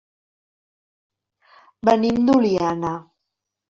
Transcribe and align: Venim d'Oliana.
Venim 1.91 2.19
d'Oliana. 2.27 2.99